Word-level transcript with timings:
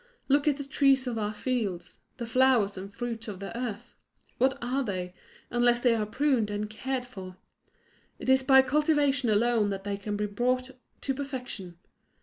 Look 0.27 0.47
at 0.47 0.57
the 0.57 0.63
trees 0.63 1.05
of 1.05 1.19
our 1.19 1.31
fields, 1.31 1.99
the 2.17 2.25
flowers 2.25 2.75
and 2.75 2.91
fruits 2.91 3.27
of 3.27 3.39
the 3.39 3.55
earth 3.55 3.93
what 4.39 4.57
are 4.59 4.83
they, 4.83 5.13
unless 5.51 5.81
they 5.81 5.93
are 5.93 6.07
pruned 6.07 6.49
and 6.49 6.67
cared 6.67 7.05
for? 7.05 7.37
It 8.17 8.27
is 8.27 8.41
by 8.41 8.63
cultivation 8.63 9.29
alone 9.29 9.69
that 9.69 9.83
they 9.83 9.97
can 9.97 10.17
be 10.17 10.25
brought, 10.25 10.71
to 11.01 11.13
perfection. 11.13 11.77